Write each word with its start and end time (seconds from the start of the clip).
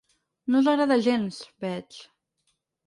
No 0.53 0.61
us 0.61 0.69
agrada 0.73 0.97
gens, 1.09 1.39
veig. 1.67 2.03